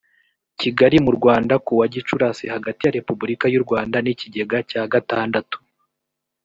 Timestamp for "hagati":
2.55-2.81